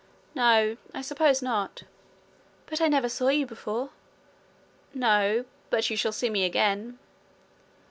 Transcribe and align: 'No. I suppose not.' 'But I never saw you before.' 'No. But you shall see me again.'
'No. 0.33 0.77
I 0.95 1.03
suppose 1.03 1.43
not.' 1.43 1.83
'But 2.65 2.81
I 2.81 2.87
never 2.87 3.07
saw 3.07 3.27
you 3.27 3.45
before.' 3.45 3.91
'No. 4.95 5.45
But 5.69 5.87
you 5.91 5.95
shall 5.95 6.11
see 6.11 6.31
me 6.31 6.43
again.' 6.43 6.97